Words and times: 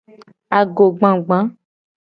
Agogbagba. 0.57 1.37